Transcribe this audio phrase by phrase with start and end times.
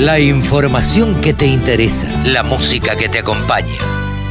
[0.00, 3.76] La información que te interesa, la música que te acompaña.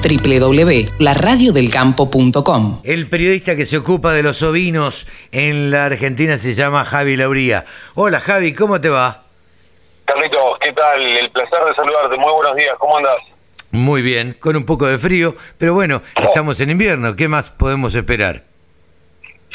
[0.01, 7.17] www.laradiodelcampo.com El periodista que se ocupa de los ovinos en la Argentina se llama Javi
[7.17, 7.65] Lauría.
[7.93, 9.25] Hola Javi, ¿cómo te va?
[10.05, 11.03] Carlitos, ¿qué tal?
[11.03, 12.17] El placer de saludarte.
[12.17, 13.17] Muy buenos días, ¿cómo andas?
[13.69, 17.93] Muy bien, con un poco de frío, pero bueno, estamos en invierno, ¿qué más podemos
[17.93, 18.48] esperar?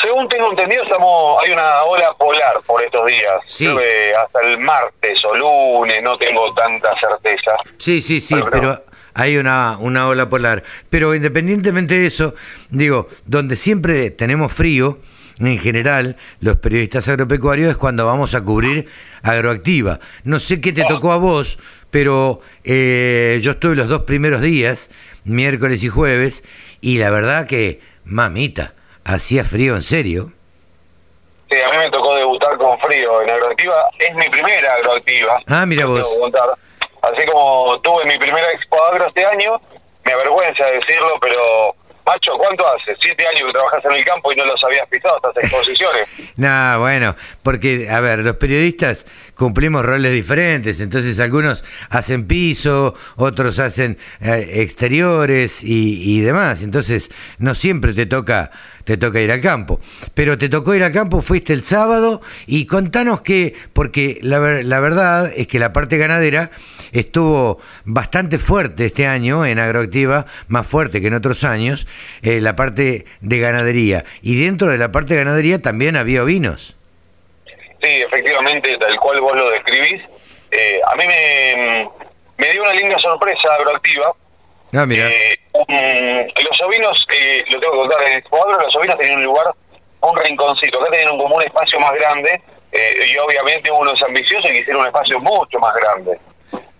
[0.05, 3.41] Según tengo entendido, estamos hay una ola polar por estos días.
[3.47, 3.65] Sí.
[3.65, 7.53] Creo que hasta el martes o lunes, no tengo tanta certeza.
[7.79, 10.63] Sí, sí, sí, Pero- pero hay una, una ola polar.
[10.91, 12.35] Pero independientemente de eso,
[12.69, 14.99] digo, donde siempre tenemos frío,
[15.41, 18.87] en general, los periodistas agropecuarios es cuando vamos a cubrir
[19.23, 20.01] agroactiva.
[20.25, 21.59] No sé qué te tocó a vos,
[21.91, 24.91] pero eh, yo estuve los dos primeros días,
[25.25, 26.45] miércoles y jueves,
[26.83, 30.33] y la verdad que, mamita, hacía frío en serio.
[31.51, 33.89] Sí, a mí me tocó debutar con frío en agroactiva.
[33.99, 35.41] Es mi primera agroactiva.
[35.47, 36.01] Ah, mira vos.
[37.03, 39.61] Así como tuve mi primera expo agro este año,
[40.05, 41.75] me avergüenza decirlo, pero
[42.07, 42.97] macho, ¿cuánto hace?
[43.01, 46.09] Siete años que trabajas en el campo y no los habías pisado estas exposiciones.
[46.37, 53.59] No, bueno, porque, a ver, los periodistas cumplimos roles diferentes, entonces algunos hacen piso, otros
[53.59, 58.51] hacen eh, exteriores y, demás, entonces no siempre te toca
[58.85, 59.81] te toca ir al campo,
[60.13, 64.67] pero te tocó ir al campo, fuiste el sábado y contanos que, porque la, ver-
[64.67, 66.51] la verdad es que la parte ganadera
[66.93, 71.87] estuvo bastante fuerte este año en Agroactiva, más fuerte que en otros años,
[72.21, 74.05] eh, la parte de ganadería.
[74.21, 76.77] Y dentro de la parte de ganadería también había ovinos.
[77.85, 80.03] Sí, efectivamente, tal cual vos lo describís.
[80.51, 81.91] Eh, a mí me,
[82.39, 84.13] me dio una linda sorpresa agroactiva.
[84.75, 85.09] Ah, mira.
[85.09, 89.19] Eh, un- los ovinos, eh, lo tengo que contar en Expo Agro, los ovinos tenían
[89.19, 89.47] un lugar,
[90.01, 90.81] un rinconcito.
[90.81, 92.41] Acá tenían un, como un espacio más grande
[92.73, 96.19] eh, y obviamente uno es ambicioso y quisiera un espacio mucho más grande.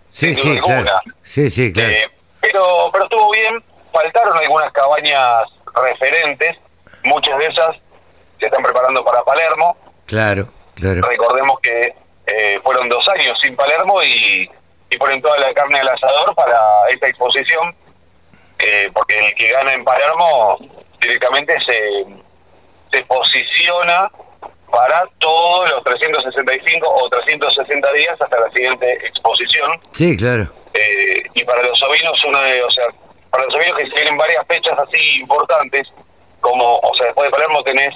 [0.09, 0.89] sí, sí, claro.
[1.23, 1.89] Sí, sí, claro.
[1.91, 2.09] Eh,
[2.41, 5.43] pero, pero estuvo bien, faltaron algunas cabañas
[5.75, 6.57] referentes,
[7.03, 7.75] muchas de esas
[8.39, 9.77] se están preparando para Palermo.
[10.05, 11.01] claro, claro.
[11.01, 11.93] Recordemos que
[12.27, 14.49] eh, fueron dos años sin Palermo y,
[14.89, 16.59] y ponen toda la carne al asador para
[16.89, 17.75] esta exposición,
[18.59, 20.57] eh, porque el que gana en Palermo
[21.01, 22.05] directamente se,
[22.91, 24.09] se posiciona
[24.71, 29.79] para todos los 365 o 360 días hasta la siguiente exposición.
[29.91, 30.47] Sí, claro.
[30.73, 32.87] Eh, y para los ovinos, una de, o sea,
[33.29, 35.87] para los ovinos que se vienen varias fechas así importantes,
[36.41, 37.93] como, o sea, después de Palermo tenés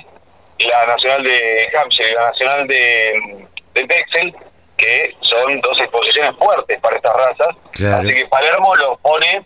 [0.67, 4.35] la Nacional de Hampshire y la Nacional de, de Texel,
[4.77, 7.55] que son dos exposiciones fuertes para estas razas.
[7.71, 7.97] Claro.
[7.97, 9.45] Así que Palermo los pone,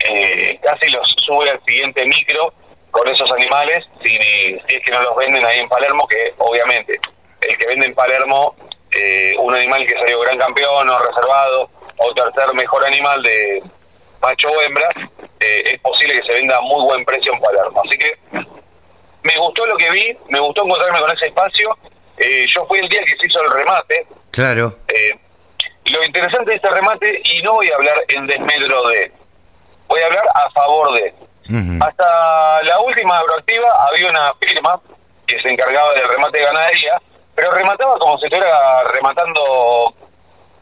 [0.00, 2.52] eh, casi los sube al siguiente micro
[2.90, 6.98] con esos animales, si, si es que no los venden ahí en Palermo, que obviamente
[7.40, 8.54] el que vende en Palermo
[8.90, 13.62] eh, un animal que salió gran campeón o reservado o tercer mejor animal de
[14.20, 14.88] macho o hembra,
[15.40, 17.82] eh, es posible que se venda a muy buen precio en Palermo.
[17.84, 18.18] Así que
[19.22, 21.76] me gustó lo que vi, me gustó encontrarme con ese espacio.
[22.16, 24.06] Eh, yo fui el día que se hizo el remate.
[24.30, 24.76] Claro.
[24.88, 25.18] Eh,
[25.86, 29.12] lo interesante de este remate, y no voy a hablar en desmedro de,
[29.88, 31.14] voy a hablar a favor de.
[31.80, 34.80] Hasta la última agroactiva había una firma
[35.26, 37.02] que se encargaba del remate de ganadería,
[37.34, 39.94] pero remataba como si estuviera rematando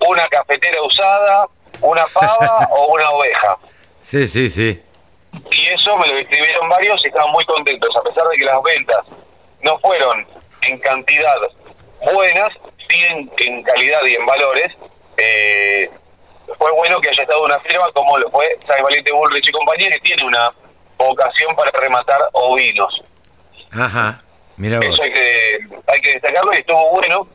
[0.00, 1.46] una cafetera usada,
[1.80, 3.58] una pava o una oveja.
[4.02, 4.82] Sí, sí, sí.
[5.50, 8.62] Y eso me lo escribieron varios y estaban muy contentos, a pesar de que las
[8.62, 9.04] ventas
[9.62, 10.26] no fueron
[10.62, 11.36] en cantidad
[12.12, 12.50] buenas,
[12.88, 14.72] sí en, en calidad y en valores.
[15.16, 15.90] Eh,
[16.58, 19.90] fue bueno que haya estado una firma como lo fue Sai Valiente Bullrich y compañía,
[19.90, 20.52] que tiene una
[20.96, 23.02] vocación para rematar ovinos.
[23.72, 24.22] Ajá.
[24.56, 24.86] Mira vos.
[24.86, 27.28] Eso hay que, hay que destacarlo y estuvo bueno.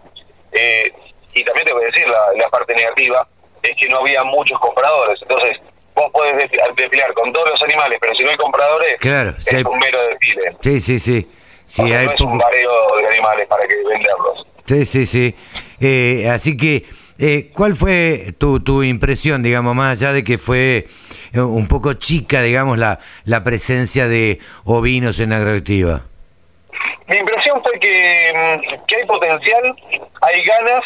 [0.52, 0.92] Eh,
[1.34, 3.28] y también te voy a decir, la, la parte negativa
[3.64, 5.22] es que no había muchos compradores.
[5.22, 5.58] Entonces,
[5.96, 9.64] vos podés desfilar con todos los animales, pero si no hay compradores, Claro, es hay-
[9.64, 10.56] un mero desfile.
[10.62, 11.28] Sí, sí, sí.
[11.68, 14.46] Sí, O sea, hay no es un bareo de animales para que venderlos.
[14.68, 15.36] Sí, sí, sí.
[15.80, 16.86] Eh, así que,
[17.18, 20.86] eh, ¿cuál fue tu, tu impresión, digamos, más allá de que fue
[21.34, 26.04] eh, un poco chica, digamos, la, la presencia de ovinos en agroactiva?
[27.08, 29.76] Mi impresión fue que, mm, que hay potencial,
[30.22, 30.84] hay ganas,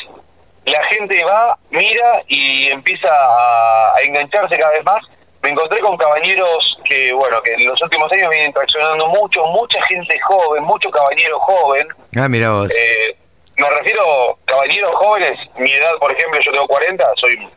[0.69, 5.01] la gente va, mira y empieza a, a engancharse cada vez más.
[5.41, 9.81] Me encontré con cabañeros que, bueno, que en los últimos años vienen traccionando mucho, mucha
[9.85, 11.87] gente joven, mucho caballero joven.
[12.17, 12.69] Ah, mira vos.
[12.71, 13.15] Eh,
[13.59, 17.49] me refiero caballeros jóvenes, mi edad, por ejemplo, yo tengo 40, soy,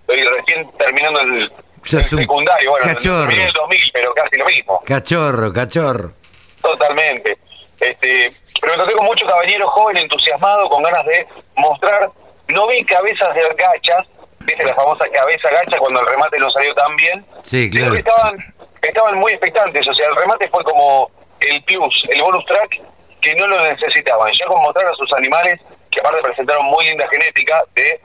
[0.00, 1.52] estoy recién terminando el,
[1.82, 3.30] secundario, bueno, cachorro.
[3.30, 4.82] en el 2000, pero casi lo mismo.
[4.84, 6.12] Cachorro, cachorro.
[6.60, 7.38] Totalmente.
[7.80, 11.26] Este, pero me encontré con mucho caballero joven entusiasmado, con ganas de
[11.56, 12.10] mostrar.
[12.48, 14.06] No vi cabezas de gachas,
[14.40, 14.64] ¿viste?
[14.64, 17.24] La famosa cabeza gacha cuando el remate no salió tan bien.
[17.42, 17.98] Sí, Pero claro.
[17.98, 21.10] estaban, estaban muy expectantes, o sea, el remate fue como
[21.40, 22.80] el plus, el bonus track
[23.20, 24.32] que no lo necesitaban.
[24.32, 25.60] Ya con mostrar a sus animales,
[25.90, 28.00] que aparte presentaron muy linda genética, de,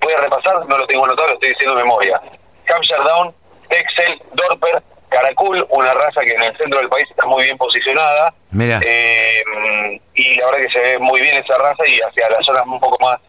[0.00, 2.20] voy a repasar, no lo tengo anotado, lo estoy diciendo de memoria.
[2.68, 3.34] Hampshire Down,
[3.68, 8.34] Texel, Dorper, Caracul, una raza que en el centro del país está muy bien posicionada.
[8.50, 8.80] Mira.
[8.84, 9.42] Eh,
[10.14, 12.80] y la verdad que se ve muy bien esa raza y hacia las zonas un
[12.80, 13.20] poco más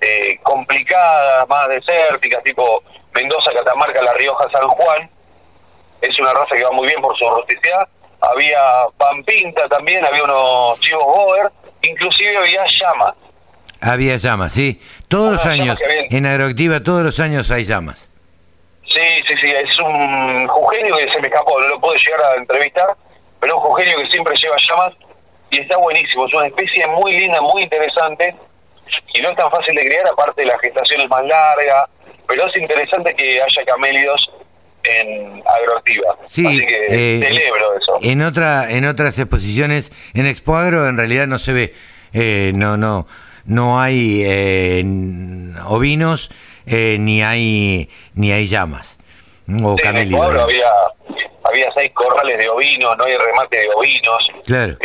[0.00, 2.82] eh, complicadas, más desérticas, tipo
[3.14, 5.10] Mendoza, Catamarca, La Rioja, San Juan.
[6.00, 7.88] Es una raza que va muy bien por su rusticidad.
[8.20, 8.60] Había
[8.96, 11.50] Pampinta también, había unos chivos Boer,
[11.82, 13.14] inclusive había llamas.
[13.80, 14.80] Había llamas, sí.
[15.08, 18.10] Todos Ah, los llamas años, en Agroactiva, todos los años hay llamas.
[18.88, 22.34] Sí, sí, sí, es un jugenio que se me escapó, no lo puedo llegar a
[22.36, 22.94] entrevistar,
[23.40, 24.94] pero un jugenio que siempre lleva llamas
[25.50, 28.34] y está buenísimo, es una especie muy linda, muy interesante
[29.14, 31.88] y no es tan fácil de criar, aparte la gestación es más larga,
[32.26, 34.30] pero es interesante que haya camélidos
[34.84, 36.16] en agroactiva.
[36.26, 37.98] Sí, Así que eh, celebro eso.
[38.02, 41.74] En otra, en otras exposiciones, en Expo Agro en realidad no se ve,
[42.12, 43.06] eh, no, no,
[43.46, 44.84] no hay eh,
[45.66, 46.30] ovinos
[46.66, 48.98] eh, ni hay ni hay llamas
[49.62, 50.70] o Sí, en había,
[51.42, 54.30] había seis corrales de ovinos, no hay remate de ovinos.
[54.46, 54.78] Claro.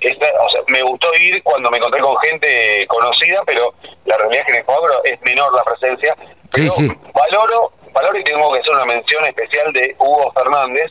[0.00, 3.74] Esta- o sea, me gustó ir cuando me encontré con gente conocida, pero
[4.04, 6.14] la realidad es que en el cuadro es menor la presencia.
[6.52, 6.94] Pero Sí, sí.
[7.12, 10.90] valoro, valoro y tengo que hacer una mención especial de Hugo Fernández,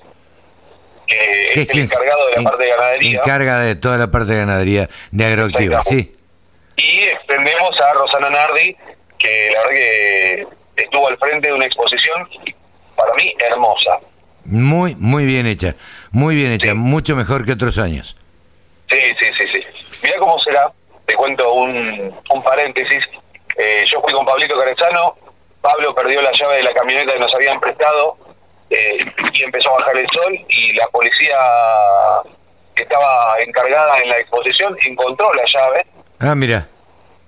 [1.07, 3.19] que es, el encargado de la en- parte de ganadería.
[3.19, 6.13] Encarga de toda la parte de ganadería de Agroactiva, sí.
[6.75, 8.75] Y extendemos a Rosana Nardi,
[9.17, 12.27] que la verdad que estuvo al frente de una exposición,
[12.95, 13.99] para mí, hermosa.
[14.45, 15.75] Muy, muy bien hecha,
[16.11, 16.73] muy bien hecha, Sí.
[16.75, 18.15] mucho mejor que otros años.
[18.89, 19.65] Sí, sí, sí, sí.
[20.03, 20.71] Mira cómo será,
[21.05, 23.03] te cuento un, un paréntesis.
[23.57, 25.15] Eh, yo fui con Pablito Carezano,
[25.61, 28.17] Pablo perdió la llave de la camioneta que nos habían prestado
[28.69, 28.99] eh,
[29.33, 31.37] y empezó a bajar el sol y la policía
[32.75, 35.85] que estaba encargada en la exposición encontró la llave
[36.19, 36.67] Ah, mira,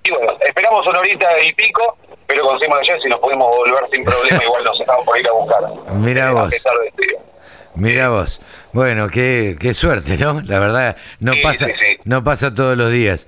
[0.04, 1.96] y bueno, esperamos una horita y pico,
[2.26, 5.28] pero conseguimos la llave si nos pudimos volver sin problema, igual nos estamos por ir
[5.28, 5.62] a buscar.
[5.94, 6.46] Mirá Eh, vos.
[6.46, 7.18] A pesar de este-
[7.74, 8.40] mira vos.
[8.72, 10.40] Bueno, qué, qué suerte, ¿no?
[10.42, 11.96] La verdad, no Sí, pasa, sí, sí.
[12.04, 13.26] no pasa todos los días.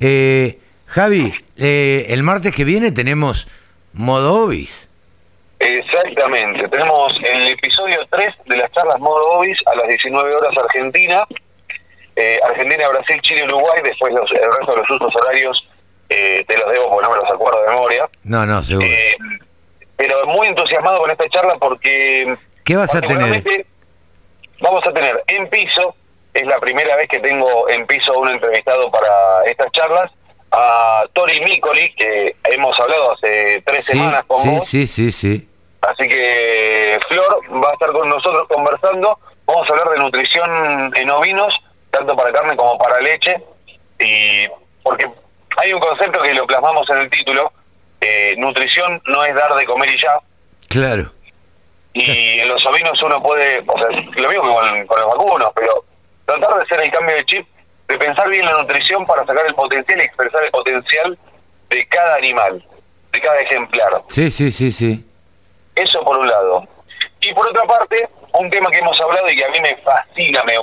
[0.00, 3.48] Eh, Javi, eh, el martes que viene tenemos
[3.92, 4.88] Modovis.
[5.58, 11.24] Exactamente, tenemos el episodio 3 de las charlas Modo Obis a las 19 horas Argentina,
[12.16, 15.66] eh, Argentina, Brasil, Chile, Uruguay, después los, el resto de los usos horarios
[16.10, 18.08] eh, te los debo porque no me los acuerdo de memoria.
[18.24, 18.86] No, no, seguro.
[18.86, 19.16] Eh,
[19.96, 23.42] pero muy entusiasmado con esta charla porque ¿Qué vas a tener?
[24.60, 25.94] Vamos a tener en piso,
[26.32, 30.10] es la primera vez que tengo en piso un entrevistado para estas charlas,
[30.52, 34.64] a Tori Micoli, que hemos hablado hace tres Sí, semanas con sí, vos.
[34.66, 35.48] sí, sí, sí.
[35.82, 39.18] Así que Flor va a estar con nosotros conversando.
[39.46, 41.54] Vamos a hablar de nutrición en ovinos,
[41.90, 43.36] tanto para carne como para leche.
[44.00, 44.46] Y
[44.82, 45.10] porque
[45.56, 47.52] hay un concepto que lo plasmamos en el título:
[48.00, 50.18] eh, nutrición no es dar de comer y ya.
[50.68, 51.10] Claro.
[51.94, 55.52] Y en los ovinos uno puede, o sea, lo mismo que con, con los vacunos,
[55.54, 55.84] pero
[56.26, 57.48] tratar de hacer el cambio de chip,
[57.88, 61.18] de pensar bien la nutrición para sacar el potencial y expresar el potencial
[61.70, 62.64] de cada animal,
[63.12, 64.02] de cada ejemplar.
[64.08, 65.06] Sí, sí, sí, sí.
[65.76, 66.66] Eso por un lado.
[67.20, 70.42] Y por otra parte, un tema que hemos hablado y que a mí me fascina,
[70.44, 70.54] me,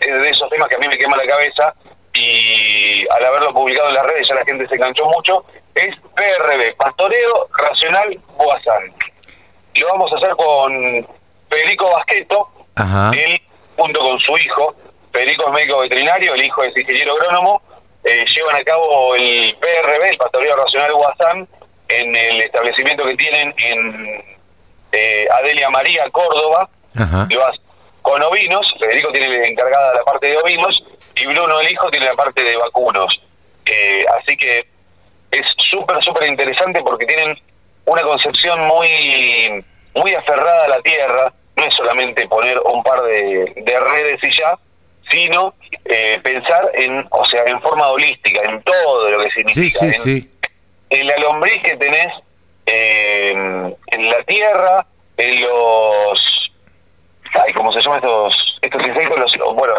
[0.00, 1.74] es de esos temas que a mí me quema la cabeza,
[2.14, 6.76] y al haberlo publicado en las redes ya la gente se enganchó mucho, es PRB,
[6.76, 8.92] Pastoreo Racional Boazán.
[9.78, 11.06] Lo vamos a hacer con
[11.48, 13.10] Federico Basqueto, Ajá.
[13.14, 13.40] él
[13.76, 14.74] junto con su hijo,
[15.12, 17.62] Federico es médico veterinario, el hijo es ingeniero agrónomo,
[18.04, 21.48] eh, llevan a cabo el PRB, el Pastoreo Racional Guasán,
[21.88, 24.24] en el establecimiento que tienen en
[24.92, 27.26] eh, Adelia María, Córdoba, Ajá.
[27.30, 27.42] lo
[28.02, 30.82] con ovinos, Federico tiene encargada la parte de ovinos
[31.14, 33.20] y Bruno el hijo tiene la parte de vacunos.
[33.66, 34.66] Eh, así que
[35.30, 37.38] es súper, súper interesante porque tienen
[37.88, 39.64] una concepción muy,
[39.94, 44.30] muy aferrada a la tierra, no es solamente poner un par de, de redes y
[44.30, 44.56] ya,
[45.10, 45.54] sino
[45.86, 49.78] eh, pensar en, o sea, en forma holística, en todo lo que significa.
[49.80, 50.30] sí, en- sí.
[50.90, 52.12] en la lombriz que tenés
[52.66, 53.30] eh,
[53.86, 56.50] en la tierra, en los...
[57.44, 59.18] Ay, ¿cómo se llaman estos, estos insectos?
[59.18, 59.74] Los, los- bueno,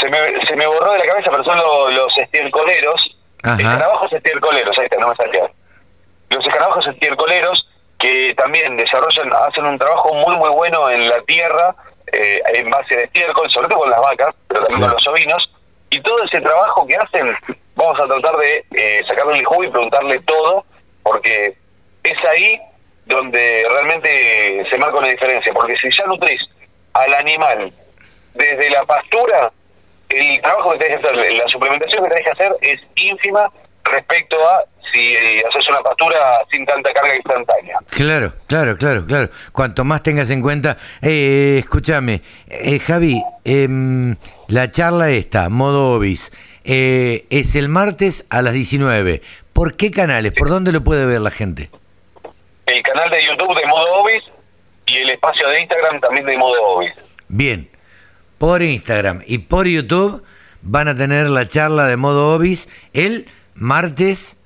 [0.00, 3.16] se me, se me borró de la cabeza, pero son lo- los estiércoleros.
[3.44, 3.56] Ajá.
[3.60, 5.50] Escarabajos estiércoleros, ahí está, no me salía.
[6.52, 7.66] Los escarabajos estiércoleros
[7.98, 11.74] que también desarrollan, hacen un trabajo muy, muy bueno en la tierra,
[12.12, 15.50] eh, en base de estiércol, sobre todo con las vacas, pero también con los ovinos.
[15.88, 17.32] Y todo ese trabajo que hacen,
[17.74, 20.66] vamos a tratar de eh, sacarle el jugo y preguntarle todo,
[21.02, 21.56] porque
[22.02, 22.60] es ahí
[23.06, 26.42] donde realmente se marca una diferencia, porque si ya nutrís
[26.92, 27.72] al animal
[28.34, 29.50] desde la pastura,
[30.10, 33.50] el trabajo que tenés que hacer, la suplementación que tenés que hacer es ínfima
[33.84, 36.18] respecto a si eh, haces una pastura
[36.50, 37.78] sin tanta carga instantánea.
[37.90, 39.30] Claro, claro, claro, claro.
[39.52, 40.76] Cuanto más tengas en cuenta.
[41.00, 44.16] Eh, escúchame, eh, Javi, em,
[44.48, 46.32] la charla esta, modo Obis,
[46.64, 49.22] eh, es el martes a las 19.
[49.52, 50.32] ¿Por qué canales?
[50.32, 51.70] ¿Por dónde lo puede ver la gente?
[52.66, 54.22] El canal de YouTube de Modo Obis
[54.86, 56.92] y el espacio de Instagram también de Modo Obis.
[57.28, 57.68] Bien,
[58.38, 60.22] por Instagram y por YouTube
[60.62, 64.38] van a tener la charla de modo Obis el martes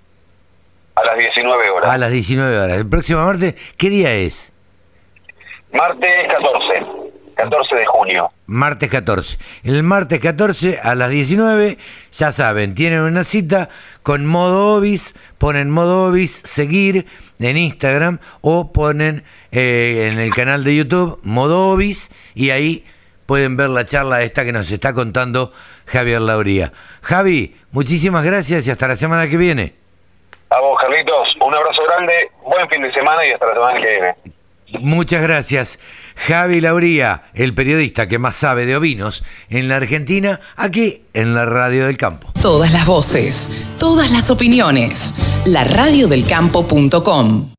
[0.97, 1.91] A las 19 horas.
[1.91, 2.79] a las 19 horas.
[2.79, 4.53] El próximo martes, ¿qué día es?
[5.73, 7.07] Martes 14.
[7.37, 8.31] 14 de junio.
[8.47, 9.37] Martes 14.
[9.65, 11.77] El martes 14 a las 19,
[12.13, 13.69] ya saben, tienen una cita
[14.03, 17.07] con modo Obis, ponen modo Obis, seguir
[17.39, 19.23] en Instagram o ponen
[19.53, 22.87] eh, en el canal de YouTube modo Obis y ahí
[23.27, 25.53] pueden ver la charla esta que nos está contando
[25.85, 26.73] Javier Lauría.
[27.03, 29.86] Javi, muchísimas gracias y hasta la semana que viene.
[30.51, 33.89] A vos, Carlitos, un abrazo grande, buen fin de semana y hasta la semana que
[33.89, 34.15] viene.
[34.81, 35.79] Muchas gracias.
[36.17, 41.47] Javi Lauría, el periodista que más sabe de ovinos en la Argentina, aquí en la
[41.47, 42.29] Radio del Campo.
[42.41, 45.15] Todas las voces, todas las opiniones.
[45.45, 47.56] La radiodelcampo.com.